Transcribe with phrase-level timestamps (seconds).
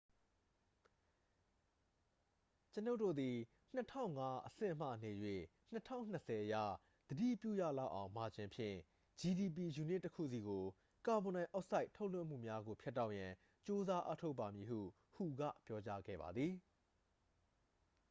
[2.73, 3.37] """ကျွန်ုပ်တို့သည်
[3.77, 5.11] ၂၀၀၅ အဆင့်မှနေ၍
[5.73, 6.55] ၂၀၂၀ အရ
[7.09, 8.77] သတိပြုရလောက်သောမာဂျင်ဖြင့်
[9.19, 10.39] gdp ယူနစ်တစ်ခုစီ၏
[11.07, 13.31] ကာဗွန်ဒိုင်အောက်ဆိုက် ထုတ်လွှတ်မှုများကို ဖြတ်တောက်ရန်
[13.67, 14.79] ကြိုးစားအားထုတ်ပါမည်" ဟု
[15.15, 16.53] hu က ပြောကြားခဲ့ပါသည်။